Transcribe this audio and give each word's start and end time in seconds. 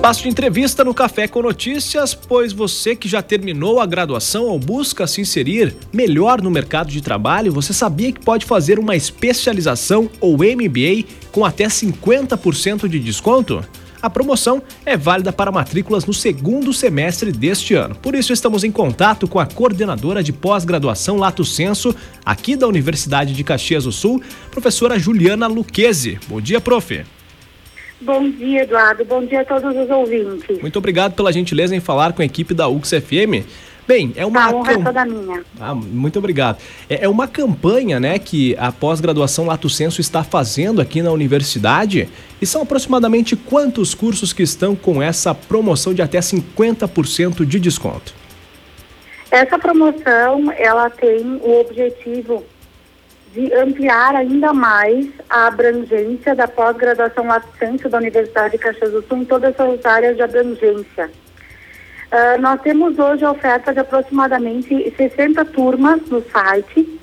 Espaço 0.00 0.22
de 0.22 0.30
entrevista 0.30 0.82
no 0.82 0.94
Café 0.94 1.28
com 1.28 1.42
Notícias, 1.42 2.14
pois 2.14 2.54
você 2.54 2.96
que 2.96 3.06
já 3.06 3.20
terminou 3.20 3.80
a 3.80 3.84
graduação 3.84 4.46
ou 4.46 4.58
busca 4.58 5.06
se 5.06 5.20
inserir 5.20 5.76
melhor 5.92 6.40
no 6.40 6.50
mercado 6.50 6.90
de 6.90 7.02
trabalho, 7.02 7.52
você 7.52 7.74
sabia 7.74 8.10
que 8.10 8.24
pode 8.24 8.46
fazer 8.46 8.78
uma 8.78 8.96
especialização 8.96 10.08
ou 10.18 10.38
MBA 10.38 11.04
com 11.30 11.44
até 11.44 11.66
50% 11.66 12.88
de 12.88 12.98
desconto? 12.98 13.62
A 14.00 14.08
promoção 14.08 14.62
é 14.86 14.96
válida 14.96 15.34
para 15.34 15.52
matrículas 15.52 16.06
no 16.06 16.14
segundo 16.14 16.72
semestre 16.72 17.30
deste 17.30 17.74
ano. 17.74 17.94
Por 17.94 18.14
isso, 18.14 18.32
estamos 18.32 18.64
em 18.64 18.72
contato 18.72 19.28
com 19.28 19.38
a 19.38 19.44
coordenadora 19.44 20.22
de 20.22 20.32
pós-graduação 20.32 21.18
Lato 21.18 21.44
Senso, 21.44 21.94
aqui 22.24 22.56
da 22.56 22.66
Universidade 22.66 23.34
de 23.34 23.44
Caxias 23.44 23.84
do 23.84 23.92
Sul, 23.92 24.22
professora 24.50 24.98
Juliana 24.98 25.46
Luquezzi. 25.46 26.18
Bom 26.26 26.40
dia, 26.40 26.58
prof. 26.58 27.04
Bom 28.00 28.30
dia, 28.30 28.62
Eduardo. 28.62 29.04
Bom 29.04 29.24
dia 29.24 29.42
a 29.42 29.44
todos 29.44 29.76
os 29.76 29.90
ouvintes. 29.90 30.60
Muito 30.60 30.78
obrigado 30.78 31.14
pela 31.14 31.32
gentileza 31.32 31.76
em 31.76 31.80
falar 31.80 32.12
com 32.12 32.22
a 32.22 32.24
equipe 32.24 32.54
da 32.54 32.66
UXFM. 32.66 33.44
Bem, 33.86 34.12
é 34.16 34.24
uma. 34.24 34.44
A 34.44 34.54
honra 34.54 34.72
cam... 34.72 34.80
é 34.80 34.84
toda 34.84 35.04
minha. 35.04 35.44
Ah, 35.58 35.74
muito 35.74 36.18
obrigado. 36.18 36.58
É, 36.88 37.04
é 37.04 37.08
uma 37.08 37.26
campanha, 37.26 37.98
né, 37.98 38.18
que 38.18 38.56
a 38.56 38.70
pós-graduação 38.70 39.46
Lato 39.46 39.68
Senso 39.68 40.00
está 40.00 40.22
fazendo 40.22 40.80
aqui 40.80 41.02
na 41.02 41.10
universidade. 41.10 42.08
E 42.40 42.46
são 42.46 42.62
aproximadamente 42.62 43.36
quantos 43.36 43.92
cursos 43.92 44.32
que 44.32 44.42
estão 44.42 44.74
com 44.74 45.02
essa 45.02 45.34
promoção 45.34 45.92
de 45.92 46.00
até 46.00 46.20
50% 46.20 47.44
de 47.44 47.60
desconto? 47.60 48.14
Essa 49.30 49.58
promoção, 49.58 50.50
ela 50.56 50.88
tem 50.88 51.40
o 51.42 51.60
objetivo 51.60 52.44
de 53.32 53.52
ampliar 53.54 54.14
ainda 54.16 54.52
mais 54.52 55.06
a 55.28 55.46
abrangência 55.46 56.34
da 56.34 56.48
pós-graduação 56.48 57.26
latente 57.26 57.88
da 57.88 57.98
Universidade 57.98 58.52
de 58.52 58.58
Caxias 58.58 58.90
do 58.90 59.02
Sul 59.02 59.18
em 59.18 59.24
todas 59.24 59.58
as 59.58 59.86
áreas 59.86 60.16
de 60.16 60.22
abrangência. 60.22 61.10
Uh, 62.10 62.40
nós 62.40 62.60
temos 62.60 62.98
hoje 62.98 63.24
a 63.24 63.30
oferta 63.30 63.72
de 63.72 63.78
aproximadamente 63.78 64.92
60 64.96 65.44
turmas 65.44 66.00
no 66.08 66.20
site 66.28 66.98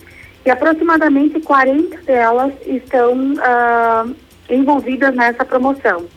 e 0.46 0.50
aproximadamente 0.50 1.40
40 1.40 1.98
delas 2.04 2.54
estão 2.66 3.14
uh, 3.34 4.16
envolvidas 4.50 5.16
nessa 5.16 5.46
promoção. 5.46 6.08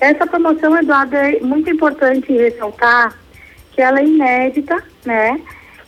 Essa 0.00 0.26
promoção, 0.26 0.76
Eduardo, 0.76 1.14
é 1.14 1.38
muito 1.40 1.70
importante 1.70 2.32
ressaltar 2.32 3.16
que 3.70 3.80
ela 3.80 4.00
é 4.00 4.04
inédita, 4.04 4.82
né? 5.04 5.40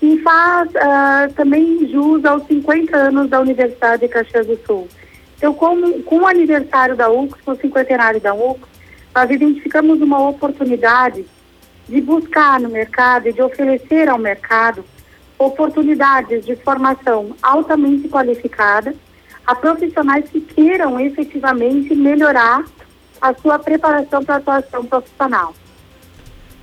E 0.03 0.19
faz 0.19 0.69
uh, 0.71 1.33
também 1.35 1.89
jus 1.89 2.25
aos 2.25 2.45
50 2.49 2.97
anos 2.97 3.31
da 3.31 3.41
Universidade 3.41 4.03
de 4.03 4.09
Caxias 4.09 4.47
do 4.49 4.59
Sul. 4.67 4.89
Então, 5.37 5.55
com, 5.55 6.03
com 6.03 6.19
o 6.19 6.27
aniversário 6.27 6.97
da 6.97 7.09
UX, 7.09 7.41
com 7.43 7.53
o 7.53 7.57
cinquentenário 7.57 8.21
da 8.21 8.35
UX, 8.35 8.61
nós 9.15 9.31
identificamos 9.31 10.01
uma 10.01 10.29
oportunidade 10.29 11.25
de 11.89 12.01
buscar 12.01 12.59
no 12.61 12.69
mercado 12.69 13.29
e 13.29 13.33
de 13.33 13.41
oferecer 13.41 14.09
ao 14.09 14.19
mercado 14.19 14.85
oportunidades 15.39 16.45
de 16.45 16.57
formação 16.57 17.37
altamente 17.43 18.09
qualificada 18.09 18.95
a 19.47 19.55
profissionais 19.55 20.29
que 20.31 20.41
queiram 20.41 20.99
efetivamente 21.01 21.95
melhorar 21.95 22.65
a 23.21 23.35
sua 23.35 23.59
preparação 23.59 24.25
para 24.25 24.35
a 24.35 24.39
atuação 24.39 24.85
profissional. 24.85 25.55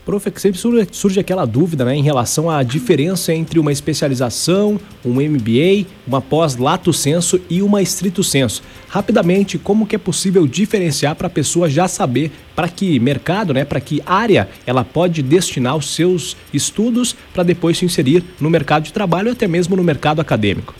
Prof, 0.10 0.28
é 0.28 0.40
sempre 0.40 0.60
surge, 0.92 1.20
aquela 1.20 1.46
dúvida 1.46 1.86
né, 1.86 1.96
em 1.96 2.02
relação 2.02 2.50
à 2.50 2.64
diferença 2.64 3.32
entre 3.32 3.60
uma 3.60 3.72
especialização, 3.72 4.80
um 5.06 5.22
MBA, 5.22 5.86
uma 6.08 6.20
pós-lato 6.20 6.92
senso 6.92 7.40
e 7.48 7.62
uma 7.62 7.80
estrito 7.80 8.24
senso. 8.24 8.64
Rapidamente, 8.88 9.60
como 9.60 9.86
que 9.86 9.96
é 9.96 10.00
possível 10.00 10.48
diferenciar 10.48 11.16
para 11.16 11.28
a 11.28 11.30
pessoa 11.30 11.70
já 11.70 11.88
saber 11.88 12.32
para 12.56 12.68
que 12.68 13.00
mercado, 13.00 13.54
né, 13.54 13.64
para 13.64 13.80
que 13.80 14.02
área 14.04 14.50
ela 14.66 14.84
pode 14.84 15.22
destinar 15.22 15.78
os 15.78 15.94
seus 15.94 16.36
estudos 16.52 17.16
para 17.32 17.44
depois 17.44 17.78
se 17.78 17.86
inserir 17.86 18.23
no 18.42 18.50
mercado 18.50 18.86
de 18.86 18.94
trabalho 18.94 19.28
ou 19.28 19.33
até 19.33 19.48
mesmo 19.48 19.76
no 19.76 19.83
mercado 19.83 20.20
acadêmico? 20.20 20.73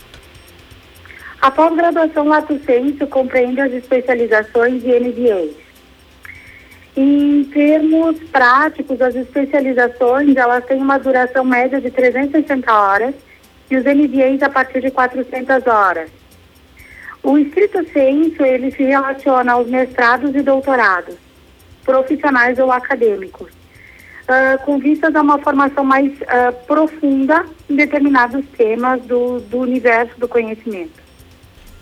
A 1.40 1.52
pós-graduação 1.52 2.26
lato 2.26 2.58
senso 2.66 3.06
compreende 3.06 3.60
as 3.60 3.72
especializações 3.72 4.82
e 4.82 4.88
MBAs. 4.88 5.69
Termos 7.52 8.18
práticos, 8.30 9.00
as 9.00 9.14
especializações 9.14 10.36
elas 10.36 10.64
têm 10.66 10.80
uma 10.80 10.98
duração 10.98 11.44
média 11.44 11.80
de 11.80 11.90
360 11.90 12.72
horas 12.72 13.14
e 13.70 13.76
os 13.76 13.84
MBAs 13.84 14.42
a 14.42 14.48
partir 14.48 14.80
de 14.80 14.90
400 14.90 15.66
horas. 15.66 16.10
O 17.22 17.36
estrito 17.38 17.84
senso 17.92 18.42
ele 18.44 18.70
se 18.70 18.82
relaciona 18.82 19.52
aos 19.52 19.68
mestrados 19.68 20.34
e 20.34 20.42
doutorados, 20.42 21.16
profissionais 21.84 22.58
ou 22.58 22.72
acadêmicos, 22.72 23.48
uh, 23.50 24.64
com 24.64 24.78
vistas 24.78 25.14
a 25.14 25.20
uma 25.20 25.38
formação 25.38 25.84
mais 25.84 26.12
uh, 26.12 26.66
profunda 26.66 27.44
em 27.68 27.76
determinados 27.76 28.44
temas 28.56 29.02
do, 29.02 29.40
do 29.40 29.58
universo 29.58 30.18
do 30.18 30.28
conhecimento. 30.28 31.09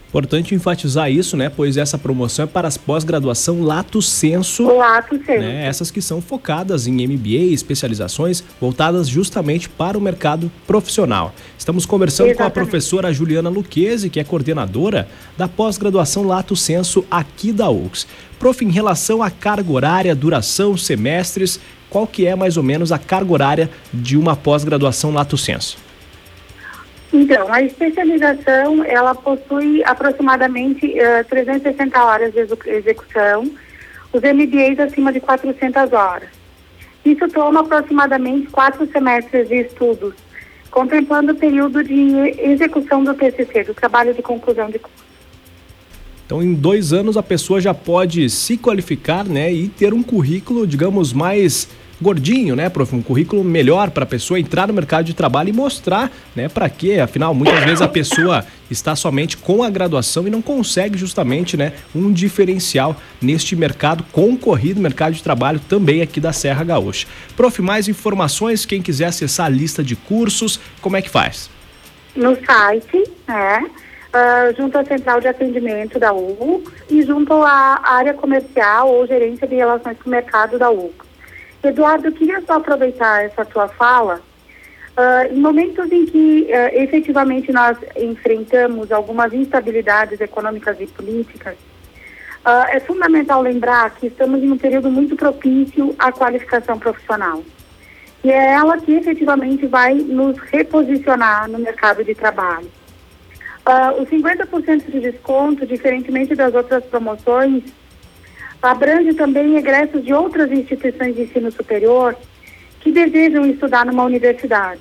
Importante 0.08 0.54
enfatizar 0.54 1.10
isso, 1.10 1.36
né? 1.36 1.50
Pois 1.54 1.76
essa 1.76 1.98
promoção 1.98 2.44
é 2.44 2.48
para 2.48 2.66
as 2.66 2.78
pós-graduação 2.78 3.60
Lato 3.60 4.00
Senso. 4.00 4.64
Lato 4.64 5.16
Senso. 5.16 5.40
Né, 5.40 5.66
essas 5.66 5.90
que 5.90 6.00
são 6.00 6.22
focadas 6.22 6.86
em 6.86 7.06
MBA, 7.06 7.52
especializações 7.52 8.42
voltadas 8.58 9.06
justamente 9.06 9.68
para 9.68 9.98
o 9.98 10.00
mercado 10.00 10.50
profissional. 10.66 11.34
Estamos 11.58 11.84
conversando 11.84 12.28
Exatamente. 12.30 12.54
com 12.54 12.60
a 12.60 12.64
professora 12.64 13.12
Juliana 13.12 13.50
Luquezzi, 13.50 14.08
que 14.08 14.18
é 14.18 14.24
coordenadora 14.24 15.06
da 15.36 15.46
pós-graduação 15.46 16.26
Lato 16.26 16.56
Senso 16.56 17.04
aqui 17.10 17.52
da 17.52 17.68
UX. 17.68 18.06
Prof, 18.38 18.64
em 18.64 18.70
relação 18.70 19.22
à 19.22 19.30
carga 19.30 19.70
horária, 19.70 20.14
duração, 20.14 20.74
semestres, 20.74 21.60
qual 21.90 22.06
que 22.06 22.26
é 22.26 22.34
mais 22.34 22.56
ou 22.56 22.62
menos 22.62 22.92
a 22.92 22.98
carga 22.98 23.32
horária 23.32 23.70
de 23.92 24.16
uma 24.16 24.34
pós-graduação 24.34 25.12
Lato 25.12 25.36
Senso? 25.36 25.87
Então, 27.12 27.52
a 27.52 27.62
especialização, 27.62 28.84
ela 28.84 29.14
possui 29.14 29.82
aproximadamente 29.84 30.86
uh, 30.86 30.98
eh, 30.98 31.24
360 31.24 32.04
horas 32.04 32.34
de 32.34 32.40
execução, 32.66 33.50
os 34.12 34.20
MBAs 34.20 34.78
acima 34.78 35.12
de 35.12 35.20
400 35.20 35.92
horas. 35.92 36.28
Isso 37.04 37.26
toma 37.28 37.60
aproximadamente 37.60 38.48
quatro 38.48 38.86
semestres 38.92 39.48
de 39.48 39.54
estudos, 39.56 40.14
contemplando 40.70 41.32
o 41.32 41.34
período 41.34 41.82
de 41.82 41.94
execução 42.38 43.02
do 43.02 43.14
TCC, 43.14 43.64
do 43.64 43.74
trabalho 43.74 44.12
de 44.12 44.20
conclusão 44.20 44.68
de 44.68 44.78
curso. 44.78 45.08
Então, 46.26 46.42
em 46.42 46.52
dois 46.52 46.92
anos, 46.92 47.16
a 47.16 47.22
pessoa 47.22 47.58
já 47.58 47.72
pode 47.72 48.28
se 48.28 48.58
qualificar 48.58 49.24
né, 49.24 49.50
e 49.50 49.66
ter 49.66 49.94
um 49.94 50.02
currículo, 50.02 50.66
digamos, 50.66 51.10
mais 51.10 51.70
gordinho, 52.00 52.54
né, 52.54 52.68
prof? 52.68 52.94
Um 52.94 53.02
currículo 53.02 53.42
melhor 53.42 53.90
para 53.90 54.04
a 54.04 54.06
pessoa 54.06 54.38
entrar 54.38 54.68
no 54.68 54.74
mercado 54.74 55.04
de 55.04 55.14
trabalho 55.14 55.48
e 55.48 55.52
mostrar, 55.52 56.10
né, 56.34 56.48
para 56.48 56.68
quê? 56.68 56.98
Afinal, 57.02 57.34
muitas 57.34 57.64
vezes 57.64 57.82
a 57.82 57.88
pessoa 57.88 58.44
está 58.70 58.94
somente 58.94 59.36
com 59.36 59.62
a 59.62 59.70
graduação 59.70 60.26
e 60.26 60.30
não 60.30 60.42
consegue 60.42 60.96
justamente, 60.96 61.56
né, 61.56 61.72
um 61.94 62.12
diferencial 62.12 62.96
neste 63.20 63.56
mercado 63.56 64.04
concorrido, 64.12 64.80
mercado 64.80 65.14
de 65.14 65.22
trabalho 65.22 65.60
também 65.68 66.02
aqui 66.02 66.20
da 66.20 66.32
Serra 66.32 66.64
Gaúcha. 66.64 67.06
Prof, 67.36 67.60
mais 67.60 67.88
informações, 67.88 68.64
quem 68.64 68.80
quiser 68.80 69.06
acessar 69.06 69.46
a 69.46 69.50
lista 69.50 69.82
de 69.82 69.96
cursos, 69.96 70.60
como 70.80 70.96
é 70.96 71.02
que 71.02 71.10
faz? 71.10 71.50
No 72.14 72.36
site, 72.44 73.04
né? 73.26 73.70
Uh, 74.08 74.56
junto 74.56 74.78
à 74.78 74.84
central 74.84 75.20
de 75.20 75.28
atendimento 75.28 75.98
da 75.98 76.14
UX 76.14 76.72
e 76.88 77.02
junto 77.02 77.34
à 77.34 77.78
área 77.84 78.14
comercial 78.14 78.88
ou 78.88 79.06
gerência 79.06 79.46
de 79.46 79.54
relações 79.54 79.98
com 80.02 80.08
o 80.08 80.10
mercado 80.10 80.58
da 80.58 80.70
UX. 80.70 81.07
Eduardo, 81.62 82.08
eu 82.08 82.12
queria 82.12 82.40
só 82.42 82.54
aproveitar 82.54 83.24
essa 83.24 83.44
tua 83.44 83.68
fala. 83.68 84.20
Uh, 84.96 85.32
em 85.32 85.38
momentos 85.38 85.90
em 85.92 86.06
que 86.06 86.48
uh, 86.50 86.74
efetivamente 86.74 87.52
nós 87.52 87.78
enfrentamos 87.96 88.90
algumas 88.90 89.32
instabilidades 89.32 90.20
econômicas 90.20 90.76
e 90.80 90.86
políticas, 90.88 91.54
uh, 91.54 92.66
é 92.68 92.80
fundamental 92.80 93.40
lembrar 93.40 93.94
que 93.94 94.08
estamos 94.08 94.42
em 94.42 94.50
um 94.50 94.58
período 94.58 94.90
muito 94.90 95.14
propício 95.14 95.94
à 95.98 96.10
qualificação 96.10 96.78
profissional. 96.80 97.44
E 98.24 98.30
é 98.30 98.52
ela 98.54 98.76
que 98.78 98.92
efetivamente 98.92 99.66
vai 99.66 99.94
nos 99.94 100.36
reposicionar 100.38 101.48
no 101.48 101.58
mercado 101.58 102.02
de 102.02 102.14
trabalho. 102.14 102.68
Uh, 103.68 104.02
os 104.02 104.08
50% 104.08 104.90
de 104.90 104.98
desconto, 104.98 105.66
diferentemente 105.66 106.34
das 106.34 106.54
outras 106.54 106.84
promoções, 106.86 107.62
abrange 108.62 109.14
também 109.14 109.56
egressos 109.56 110.04
de 110.04 110.12
outras 110.12 110.50
instituições 110.50 111.14
de 111.14 111.22
ensino 111.22 111.50
superior 111.50 112.16
que 112.80 112.90
desejam 112.90 113.46
estudar 113.46 113.86
numa 113.86 114.04
universidade. 114.04 114.80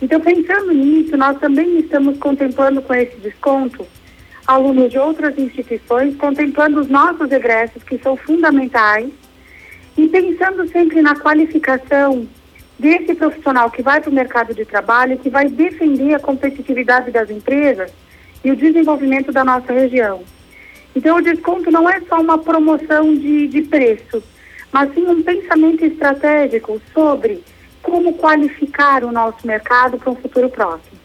Então, 0.00 0.20
pensando 0.20 0.72
nisso, 0.72 1.16
nós 1.16 1.38
também 1.38 1.78
estamos 1.78 2.18
contemplando 2.18 2.82
com 2.82 2.94
esse 2.94 3.16
desconto 3.16 3.86
alunos 4.46 4.90
de 4.90 4.98
outras 4.98 5.36
instituições, 5.38 6.14
contemplando 6.16 6.80
os 6.80 6.88
nossos 6.88 7.30
egressos, 7.32 7.82
que 7.82 7.98
são 7.98 8.16
fundamentais, 8.16 9.10
e 9.96 10.08
pensando 10.08 10.68
sempre 10.68 11.00
na 11.00 11.18
qualificação 11.18 12.28
desse 12.78 13.14
profissional 13.14 13.70
que 13.70 13.82
vai 13.82 14.00
para 14.00 14.10
o 14.10 14.14
mercado 14.14 14.54
de 14.54 14.64
trabalho, 14.64 15.18
que 15.18 15.30
vai 15.30 15.48
defender 15.48 16.14
a 16.14 16.20
competitividade 16.20 17.10
das 17.10 17.30
empresas 17.30 17.90
e 18.44 18.50
o 18.50 18.56
desenvolvimento 18.56 19.32
da 19.32 19.44
nossa 19.44 19.72
região. 19.72 20.22
Então, 20.96 21.18
o 21.18 21.22
desconto 21.22 21.70
não 21.70 21.88
é 21.88 22.00
só 22.08 22.18
uma 22.18 22.38
promoção 22.38 23.14
de, 23.14 23.48
de 23.48 23.60
preço, 23.60 24.22
mas 24.72 24.92
sim 24.94 25.06
um 25.06 25.22
pensamento 25.22 25.84
estratégico 25.84 26.80
sobre 26.94 27.44
como 27.82 28.14
qualificar 28.14 29.04
o 29.04 29.12
nosso 29.12 29.46
mercado 29.46 29.98
para 29.98 30.10
um 30.10 30.16
futuro 30.16 30.48
próximo. 30.48 30.95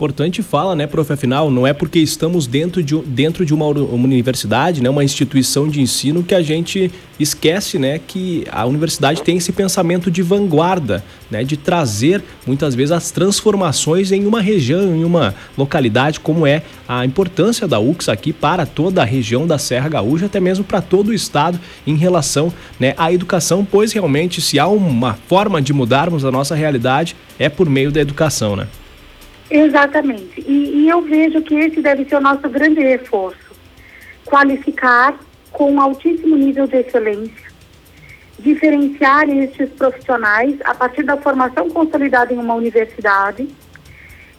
Importante 0.00 0.42
fala, 0.42 0.74
né, 0.74 0.86
prof? 0.86 1.12
Afinal, 1.12 1.50
não 1.50 1.66
é 1.66 1.74
porque 1.74 1.98
estamos 1.98 2.46
dentro 2.46 2.82
de, 2.82 2.96
dentro 3.02 3.44
de 3.44 3.52
uma, 3.52 3.66
uma 3.66 4.04
universidade, 4.04 4.82
né, 4.82 4.88
uma 4.88 5.04
instituição 5.04 5.68
de 5.68 5.82
ensino, 5.82 6.22
que 6.22 6.34
a 6.34 6.40
gente 6.40 6.90
esquece 7.18 7.78
né, 7.78 8.00
que 8.06 8.46
a 8.50 8.64
universidade 8.64 9.20
tem 9.20 9.36
esse 9.36 9.52
pensamento 9.52 10.10
de 10.10 10.22
vanguarda, 10.22 11.04
né, 11.30 11.44
de 11.44 11.54
trazer 11.54 12.24
muitas 12.46 12.74
vezes 12.74 12.92
as 12.92 13.10
transformações 13.10 14.10
em 14.10 14.24
uma 14.24 14.40
região, 14.40 14.96
em 14.96 15.04
uma 15.04 15.34
localidade, 15.54 16.18
como 16.18 16.46
é 16.46 16.62
a 16.88 17.04
importância 17.04 17.68
da 17.68 17.78
UX 17.78 18.08
aqui 18.08 18.32
para 18.32 18.64
toda 18.64 19.02
a 19.02 19.04
região 19.04 19.46
da 19.46 19.58
Serra 19.58 19.90
Gaúcha, 19.90 20.24
até 20.24 20.40
mesmo 20.40 20.64
para 20.64 20.80
todo 20.80 21.08
o 21.08 21.14
estado 21.14 21.60
em 21.86 21.94
relação 21.94 22.50
né, 22.78 22.94
à 22.96 23.12
educação, 23.12 23.68
pois 23.70 23.92
realmente 23.92 24.40
se 24.40 24.58
há 24.58 24.66
uma 24.66 25.12
forma 25.28 25.60
de 25.60 25.74
mudarmos 25.74 26.24
a 26.24 26.30
nossa 26.30 26.54
realidade 26.54 27.14
é 27.38 27.50
por 27.50 27.68
meio 27.68 27.92
da 27.92 28.00
educação, 28.00 28.56
né? 28.56 28.66
Exatamente. 29.50 30.40
E, 30.40 30.84
e, 30.84 30.88
eu 30.88 31.02
vejo 31.02 31.42
que 31.42 31.54
esse 31.54 31.82
deve 31.82 32.04
ser 32.04 32.16
o 32.16 32.20
nosso 32.20 32.48
grande 32.48 32.80
reforço. 32.80 33.50
Qualificar 34.24 35.18
com 35.50 35.80
altíssimo 35.80 36.36
nível 36.36 36.68
de 36.68 36.76
excelência, 36.76 37.50
diferenciar 38.38 39.28
estes 39.28 39.68
profissionais 39.70 40.56
a 40.64 40.72
partir 40.72 41.02
da 41.02 41.16
formação 41.16 41.68
consolidada 41.68 42.32
em 42.32 42.38
uma 42.38 42.54
universidade 42.54 43.48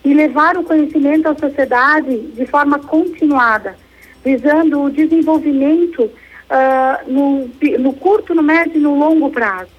e 0.03 0.13
levar 0.13 0.57
o 0.57 0.63
conhecimento 0.63 1.27
à 1.27 1.35
sociedade 1.35 2.17
de 2.17 2.45
forma 2.45 2.79
continuada, 2.79 3.75
visando 4.23 4.81
o 4.83 4.89
desenvolvimento 4.89 6.03
uh, 6.03 7.11
no, 7.11 7.49
no 7.79 7.93
curto, 7.93 8.33
no 8.33 8.41
médio 8.41 8.77
e 8.77 8.81
no 8.81 8.97
longo 8.97 9.29
prazo. 9.29 9.69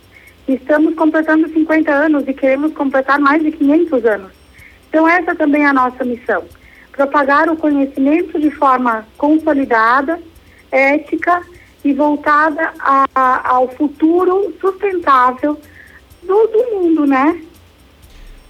Estamos 0.46 0.94
completando 0.94 1.49
50 1.49 1.90
anos 1.90 2.28
e 2.28 2.35
queremos 2.35 2.73
completar 2.75 3.19
mais 3.19 3.43
de 3.43 3.50
500 3.52 4.05
anos. 4.05 4.41
Então, 4.92 5.08
essa 5.08 5.34
também 5.34 5.64
é 5.64 5.68
a 5.68 5.72
nossa 5.72 6.04
missão: 6.04 6.44
propagar 6.92 7.48
o 7.48 7.56
conhecimento 7.56 8.38
de 8.38 8.50
forma 8.50 9.06
consolidada, 9.16 10.20
ética 10.70 11.40
e 11.82 11.94
voltada 11.94 12.74
a, 12.78 13.48
ao 13.54 13.68
futuro 13.68 14.54
sustentável 14.60 15.58
do, 16.22 16.46
do 16.46 16.70
mundo, 16.74 17.06
né? 17.06 17.40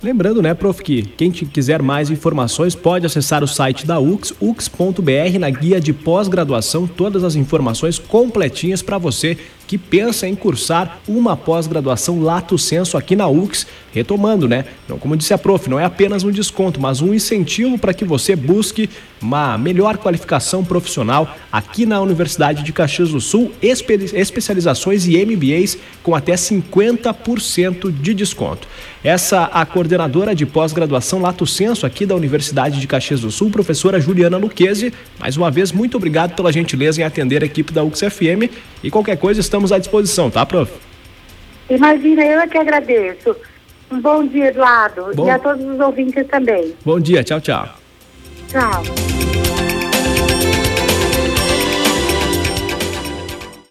Lembrando, 0.02 0.42
né, 0.42 0.52
prof, 0.52 0.82
que 0.82 1.02
quem 1.02 1.30
quiser 1.30 1.80
mais 1.80 2.10
informações 2.10 2.74
pode 2.74 3.06
acessar 3.06 3.44
o 3.44 3.46
site 3.46 3.86
da 3.86 4.00
UX, 4.00 4.34
ux.br, 4.40 5.38
na 5.38 5.48
guia 5.48 5.80
de 5.80 5.92
pós-graduação, 5.92 6.88
todas 6.88 7.22
as 7.22 7.36
informações 7.36 8.00
completinhas 8.00 8.82
para 8.82 8.98
você 8.98 9.38
que 9.66 9.78
pensa 9.78 10.26
em 10.26 10.34
cursar 10.34 10.98
uma 11.08 11.36
pós-graduação 11.36 12.20
lato 12.20 12.58
senso 12.58 12.96
aqui 12.96 13.16
na 13.16 13.28
UX, 13.28 13.66
retomando, 13.92 14.48
né? 14.48 14.64
Então, 14.84 14.98
como 14.98 15.16
disse 15.16 15.32
a 15.32 15.38
prof, 15.38 15.68
não 15.68 15.78
é 15.78 15.84
apenas 15.84 16.24
um 16.24 16.30
desconto, 16.30 16.80
mas 16.80 17.00
um 17.00 17.14
incentivo 17.14 17.78
para 17.78 17.94
que 17.94 18.04
você 18.04 18.34
busque 18.34 18.88
uma 19.20 19.56
melhor 19.56 19.96
qualificação 19.98 20.64
profissional 20.64 21.36
aqui 21.50 21.86
na 21.86 22.00
Universidade 22.00 22.62
de 22.62 22.72
Caxias 22.72 23.10
do 23.10 23.20
Sul, 23.20 23.52
espe 23.62 24.10
especializações 24.14 25.06
e 25.06 25.16
MBAs 25.24 25.78
com 26.02 26.14
até 26.14 26.34
50% 26.34 27.92
de 27.92 28.14
desconto. 28.14 28.66
Essa 29.04 29.44
a 29.44 29.64
coordenadora 29.64 30.34
de 30.34 30.46
pós-graduação 30.46 31.20
Lato 31.20 31.46
Senso 31.46 31.86
aqui 31.86 32.06
da 32.06 32.14
Universidade 32.14 32.80
de 32.80 32.86
Caxias 32.86 33.20
do 33.20 33.30
Sul, 33.30 33.50
professora 33.50 34.00
Juliana 34.00 34.36
Luquezzi. 34.36 34.92
Mais 35.18 35.36
uma 35.36 35.50
vez, 35.50 35.72
muito 35.72 35.96
obrigado 35.96 36.34
pela 36.34 36.52
gentileza 36.52 37.00
em 37.00 37.04
atender 37.04 37.42
a 37.42 37.46
equipe 37.46 37.72
da 37.72 37.84
UXFM 37.84 38.50
e 38.82 38.90
qualquer 38.90 39.16
coisa 39.16 39.40
estamos 39.40 39.61
estamos 39.62 39.72
à 39.72 39.78
disposição, 39.78 40.30
tá, 40.30 40.44
prof? 40.44 40.72
Imagina, 41.70 42.24
eu 42.24 42.40
é 42.40 42.46
que 42.46 42.58
agradeço. 42.58 43.36
Um 43.90 44.00
bom 44.00 44.26
dia, 44.26 44.48
Eduardo. 44.48 45.10
Bom... 45.14 45.26
E 45.26 45.30
a 45.30 45.38
todos 45.38 45.64
os 45.64 45.78
ouvintes 45.78 46.26
também. 46.26 46.74
Bom 46.84 46.98
dia, 46.98 47.22
tchau, 47.22 47.40
tchau. 47.40 47.68
Tchau. 48.48 49.11